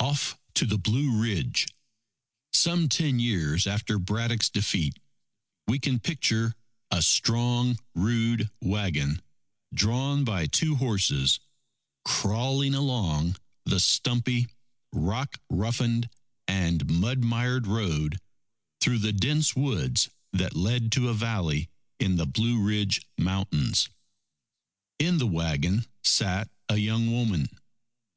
[0.00, 1.68] Off to the Blue Ridge
[2.52, 4.98] Some ten years after Braddock's defeat,
[5.68, 6.56] we can picture
[6.90, 9.22] a strong rude wagon
[9.72, 11.38] drawn by two horses,
[12.04, 13.36] crawling along
[13.66, 14.48] the stumpy,
[14.92, 16.10] rock roughened,
[16.48, 18.18] and mud mired road
[18.80, 21.68] through the dense woods that led to a valley
[22.00, 23.88] in the Blue Ridge Mountains.
[24.98, 27.48] In the wagon sat a young woman.